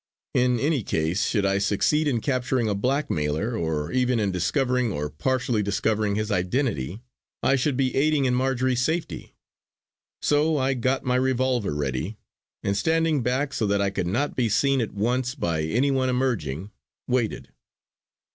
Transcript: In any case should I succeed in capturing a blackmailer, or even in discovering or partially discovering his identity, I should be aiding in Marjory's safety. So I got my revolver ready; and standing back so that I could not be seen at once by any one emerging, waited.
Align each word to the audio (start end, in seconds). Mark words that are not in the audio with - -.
In 0.33 0.59
any 0.59 0.81
case 0.81 1.27
should 1.27 1.45
I 1.45 1.59
succeed 1.59 2.07
in 2.07 2.21
capturing 2.21 2.67
a 2.67 2.73
blackmailer, 2.73 3.55
or 3.55 3.91
even 3.91 4.19
in 4.19 4.31
discovering 4.31 4.91
or 4.91 5.11
partially 5.11 5.61
discovering 5.61 6.15
his 6.15 6.31
identity, 6.31 7.03
I 7.43 7.55
should 7.55 7.77
be 7.77 7.93
aiding 7.95 8.25
in 8.25 8.33
Marjory's 8.33 8.81
safety. 8.81 9.35
So 10.23 10.57
I 10.57 10.73
got 10.73 11.03
my 11.05 11.17
revolver 11.17 11.75
ready; 11.75 12.17
and 12.63 12.75
standing 12.75 13.21
back 13.21 13.53
so 13.53 13.67
that 13.67 13.79
I 13.79 13.91
could 13.91 14.07
not 14.07 14.35
be 14.35 14.49
seen 14.49 14.81
at 14.81 14.91
once 14.95 15.35
by 15.35 15.61
any 15.61 15.91
one 15.91 16.09
emerging, 16.09 16.71
waited. 17.07 17.49